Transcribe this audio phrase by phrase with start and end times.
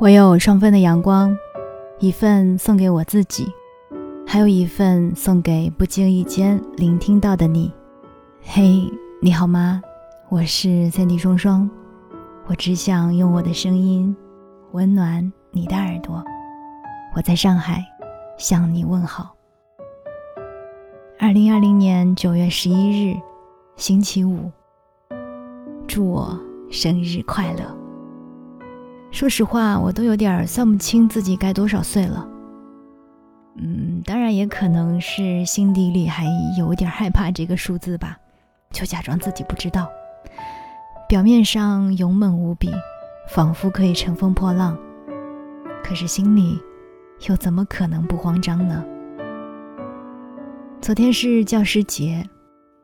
[0.00, 1.36] 我有双份的阳光，
[1.98, 3.52] 一份送给我自己，
[4.24, 7.72] 还有一份送给不经意间聆听到的你。
[8.40, 8.88] 嘿，
[9.20, 9.82] 你好吗？
[10.28, 11.68] 我是三 D 双双，
[12.46, 14.16] 我只想用我的声音
[14.70, 16.22] 温暖你的耳朵。
[17.16, 17.84] 我在上海
[18.36, 19.34] 向你问好。
[21.18, 23.16] 二零二零年九月十一日，
[23.74, 24.48] 星期五，
[25.88, 26.38] 祝我
[26.70, 27.87] 生日快乐。
[29.10, 32.28] 说实话，我都有点算不清自己该多少岁了。
[33.56, 36.24] 嗯，当然也可能是心底里还
[36.56, 38.16] 有点害怕这个数字吧，
[38.70, 39.88] 就假装自己不知道。
[41.08, 42.70] 表面上勇猛无比，
[43.30, 44.78] 仿佛可以乘风破浪，
[45.82, 46.60] 可是心里
[47.28, 48.84] 又怎么可能不慌张呢？
[50.80, 52.24] 昨天是教师节，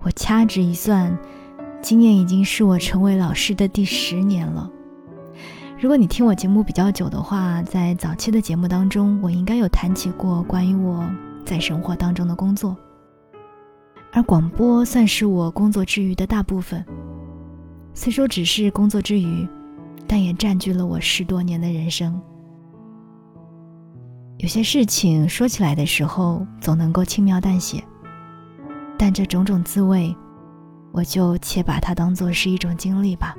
[0.00, 1.16] 我掐指一算，
[1.80, 4.68] 今年已经是我成为老师的第十年了。
[5.80, 11.08] 如果你听我节目比较久的话，在早期的节目当中，我应该有谈起过关于我
[11.44, 12.76] 在生活当中的工作。
[14.10, 16.84] 而广播算是我工作之余的大部分，
[17.94, 19.46] 虽说只是工作之余，
[20.04, 22.20] 但也占据了我十多年的人生。
[24.38, 27.84] 有些事情说起来的时候总能够轻描淡写，
[28.98, 30.12] 但这种种滋味，
[30.90, 33.32] 我就且把它当做是一种经历吧。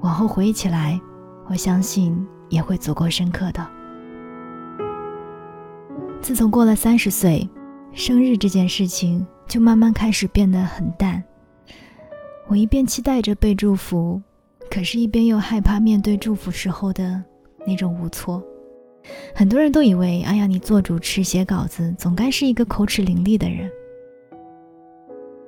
[0.00, 1.00] 往后回忆起来。
[1.46, 3.66] 我相信也会足够深刻的。
[6.20, 7.48] 自从过了三十岁，
[7.92, 11.22] 生日这件事情就慢慢开始变得很淡。
[12.48, 14.20] 我一边期待着被祝福，
[14.70, 17.22] 可是一边又害怕面对祝福时候的
[17.66, 18.42] 那种无措。
[19.34, 23.70] 很多人都以为，哎呀，你做主持、写稿子，总该是一个口齿伶俐的人。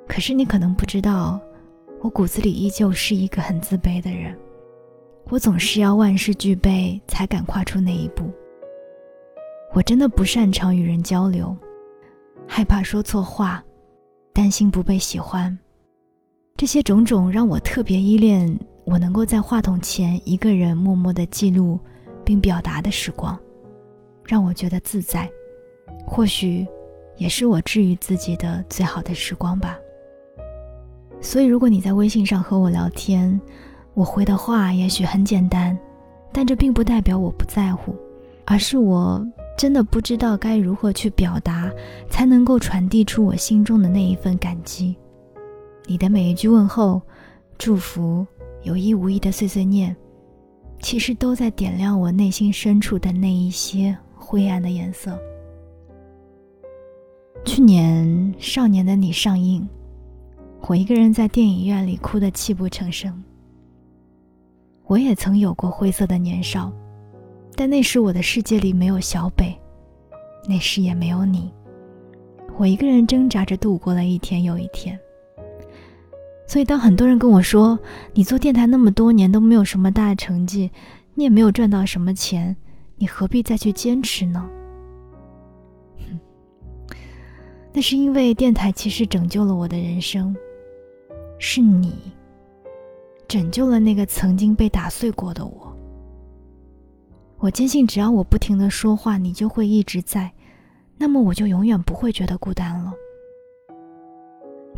[0.07, 1.41] 可是你可能不知道，
[2.01, 4.37] 我骨子里依旧是一个很自卑的人。
[5.29, 8.31] 我总是要万事俱备才敢跨出那一步。
[9.75, 11.55] 我真的不擅长与人交流，
[12.47, 13.63] 害怕说错话，
[14.33, 15.57] 担心不被喜欢，
[16.57, 21.79] 这些种种让我特别依恋我能够在话筒前一个人默默的记录
[22.25, 23.37] 并表达的时光，
[24.25, 25.29] 让我觉得自在。
[26.07, 26.65] 或许，
[27.17, 29.77] 也是我治愈自己的最好的时光吧。
[31.21, 33.41] 所以，如果你在微信上和我聊天，
[33.97, 35.77] 我回的话也许很简单，
[36.31, 37.97] 但这并不代表我不在乎，
[38.45, 39.27] 而是我
[39.57, 41.73] 真的不知道该如何去表达，
[42.11, 44.95] 才能够传递出我心中的那一份感激。
[45.87, 47.01] 你的每一句问候、
[47.57, 48.27] 祝福、
[48.65, 49.97] 有意无意的碎碎念，
[50.83, 55.19] 其实都在点亮我内心深处的那一些灰暗的颜色。
[57.47, 58.07] 去年
[58.39, 59.67] 《少年的你》上映，
[60.67, 63.25] 我一个人在电影院里哭得泣不成声。
[64.87, 66.73] 我也曾有过灰色的年少，
[67.55, 69.57] 但那时我的世界里没有小北，
[70.49, 71.53] 那时也没有你。
[72.57, 74.99] 我一个人挣扎着度过了一天又一天。
[76.47, 77.77] 所以，当很多人跟我说
[78.15, 80.71] ：“你做电台那么多年都没有什么大成绩，
[81.15, 82.57] 你也没有赚到什么钱，
[82.95, 84.49] 你何必再去坚持呢？”
[86.09, 86.97] 哼
[87.73, 90.35] 那是因为电台其实拯救了我的人生，
[91.41, 91.93] 是你。
[93.29, 95.77] 拯救了那个曾经被打碎过的我。
[97.39, 100.33] 我坚信，只要我不停的说话，你就会一直在，
[100.97, 102.93] 那么我就永远不会觉得孤单了。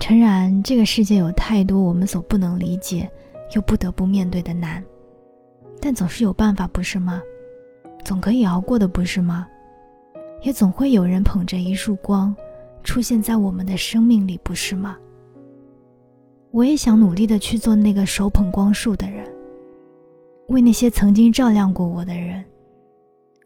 [0.00, 3.08] 诚然，这个世界有太多我们所不能理解，
[3.54, 4.82] 又不得不面对的难，
[5.81, 7.22] 但总是有办法，不是吗？
[8.04, 9.47] 总可以熬过的，不是吗？
[10.42, 12.34] 也总会有人捧着一束光，
[12.82, 14.97] 出现在我们的生命里，不是吗？
[16.50, 19.25] 我也想努力的去做那个手捧光束的人，
[20.48, 22.42] 为那些曾经照亮过我的人，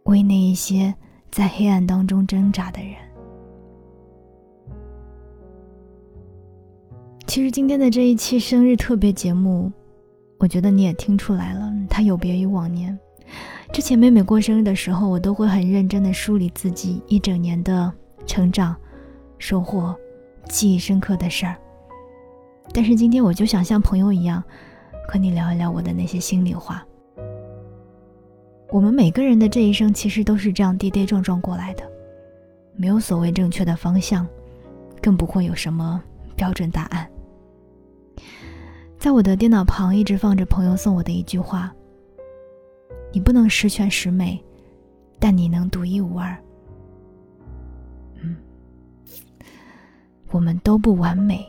[0.04, 0.94] 为那一些
[1.30, 2.94] 在黑暗当中挣扎的人。
[7.26, 9.72] 其实今天的这一期生日特别节目，
[10.38, 12.96] 我觉得你也听出来了，它有别于往年。
[13.72, 17.92] 之前妹妹过生日的时候，我都会很认真的梳理自己一整年的
[18.26, 18.76] 成长、
[19.38, 19.96] 收获、
[20.48, 21.56] 记忆深刻的事儿。
[22.72, 24.42] 但是今天我就想像朋友一样，
[25.06, 26.84] 和你聊一聊我的那些心里话。
[28.70, 31.84] 我们每个人的这一生其实都是这样跌跌撞撞过来的，
[32.74, 34.26] 没有所谓正确的方向，
[35.02, 36.02] 更不会有什么
[36.34, 37.06] 标准答案。
[38.98, 41.70] 在我的电脑旁一直放着朋友送我的一句话
[43.12, 44.42] ：“你不能十全十美，
[45.18, 46.34] 但你能独一无二。”
[48.22, 48.36] 嗯，
[50.30, 51.44] 我们都不完美。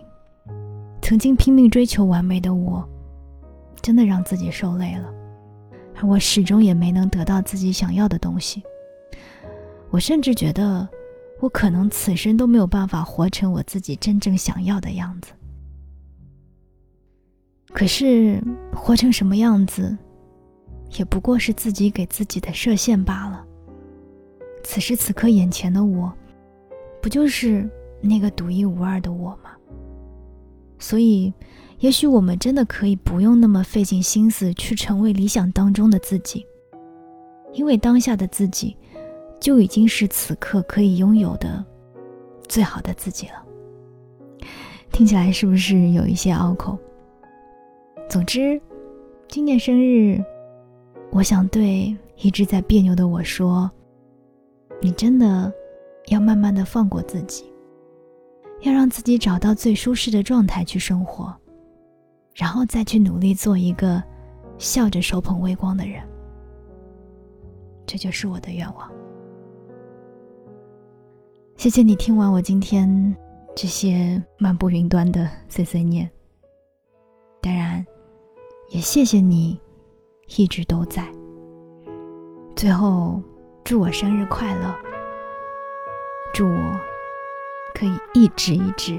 [1.14, 2.84] 曾经拼命追求完美的我，
[3.84, 5.14] 真的让自己受累了。
[5.96, 8.64] 而我始终也没能得到自己想要的东西。
[9.92, 10.90] 我甚至觉得，
[11.40, 15.34] 我可能此生都没有办法活成我自己真正想要的样子。
[17.68, 18.44] 可是，
[18.74, 19.96] 活成什么样子，
[20.98, 23.46] 也不过是自己给自己的设限罢了。
[24.64, 26.12] 此时此刻，眼前的我，
[27.00, 27.70] 不就是
[28.02, 29.52] 那个独一无二的我吗？
[30.84, 31.32] 所以，
[31.80, 36.46] 也许我们真的可以不用那么费尽心思去成为理想当中的自己，
[37.54, 38.76] 因为当下的自己，
[39.40, 41.64] 就已经是此刻可以拥有的
[42.50, 43.36] 最好的自己了。
[44.92, 46.78] 听起来是不是有一些拗口？
[48.10, 48.60] 总之，
[49.30, 50.22] 今年生日，
[51.12, 53.72] 我想对一直在别扭的我说
[54.84, 55.50] ：“你真的
[56.08, 57.46] 要慢慢的放过自己，
[58.64, 61.34] 要让自己找到最舒适的状态去生活，
[62.34, 64.04] 然后再去努力做一个
[64.58, 66.02] 笑着手捧微光的人。”
[67.86, 68.92] 这就是我的愿望。
[71.56, 73.16] 谢谢你听完我今天
[73.56, 76.10] 这些漫步云端的碎碎念。
[77.40, 77.86] 当然。
[78.70, 79.60] 也谢谢你，
[80.36, 81.06] 一直都在。
[82.56, 83.22] 最后，
[83.64, 84.76] 祝我生日快乐！
[86.34, 86.80] 祝我
[87.74, 88.94] 可以一直一直、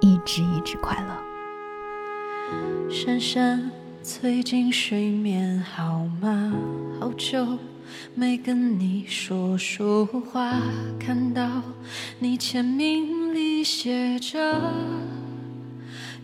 [0.00, 2.90] 一直一直快乐。
[2.90, 3.70] 珊珊，
[4.02, 6.52] 最近睡眠好吗？
[6.98, 7.46] 好久
[8.14, 10.60] 没跟你说说话，
[10.98, 11.62] 看到
[12.18, 14.60] 你签名里写着。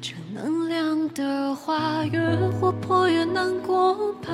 [0.00, 2.20] 正能量的话，越
[2.60, 4.28] 活泼越难过吧，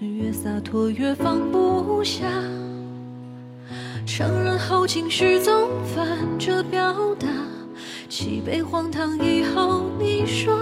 [0.00, 2.26] 越洒脱越放不下。
[4.06, 6.06] 承认后情绪总反
[6.38, 7.26] 着表达，
[8.08, 10.56] 气杯荒唐以后你说。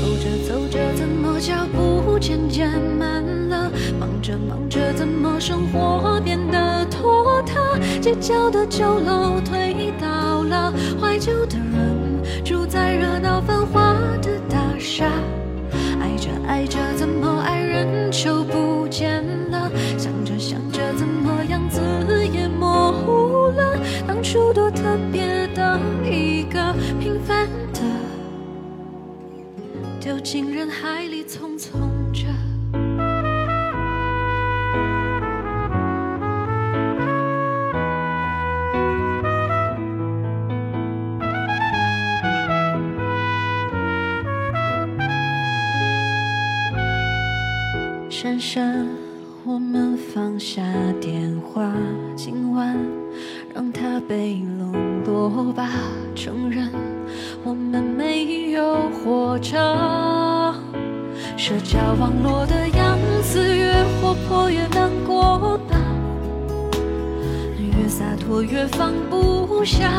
[0.00, 3.70] 走着走着，怎么脚步渐渐慢了？
[3.98, 7.78] 忙着忙着，怎么生活变得拖沓？
[8.00, 13.92] 街角的酒楼推倒了，怀旧的人住在热闹繁华
[14.22, 15.04] 的大厦。
[16.00, 16.78] 爱着爱着，
[24.32, 27.80] 当初多特别的一个平凡的，
[29.98, 31.80] 丢进人海里，匆匆
[32.12, 32.28] 着。
[48.08, 48.86] 珊珊，
[49.44, 50.62] 我们放下
[51.00, 51.74] 电话，
[52.14, 52.78] 今晚
[54.08, 55.68] 被冷落吧。
[56.14, 56.70] 承认
[57.44, 59.56] 我们没有活着，
[61.36, 65.76] 社交网络的样子越活泼越难过吧，
[67.58, 69.90] 越洒脱越放不下。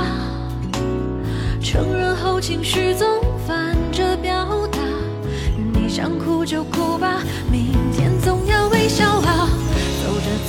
[1.61, 3.07] 承认后情绪总
[3.47, 4.79] 反着表达，
[5.73, 7.21] 你想哭就哭吧，
[7.51, 7.80] 明。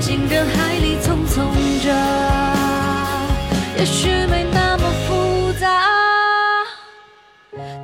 [0.00, 1.42] 进人海里匆匆
[1.82, 1.92] 着，
[3.78, 5.88] 也许没那么复杂。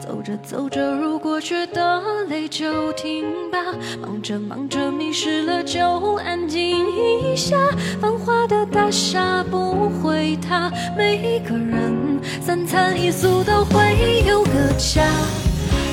[0.00, 3.59] 走着走着，如果觉得累就停吧。
[4.00, 7.57] 忙着忙着，迷失了就安静一下。
[8.00, 15.02] 繁华的大厦不会塌，每一个人三餐一宿都会有个家。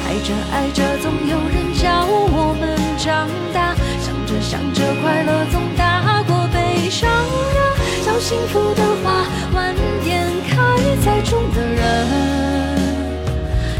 [0.05, 3.75] 爱着爱着，总有人教我们长大。
[3.99, 6.47] 想着想着，快乐总大过。
[6.53, 7.59] 悲伤啊，
[8.03, 10.55] 小幸福的花，晚点开
[11.03, 11.83] 在种的人，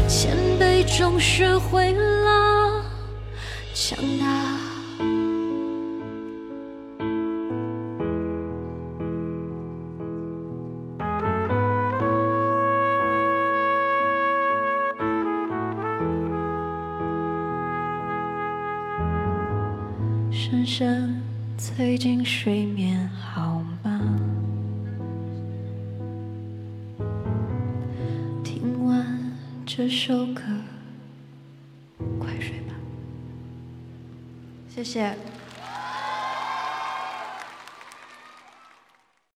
[0.08, 2.82] 谦卑中学会了
[3.72, 4.65] 强大。
[21.58, 24.18] 最近睡眠好吗？
[28.44, 29.32] 听完
[29.64, 30.42] 这首歌
[32.18, 32.74] 快睡吧。
[34.68, 35.16] 谢谢。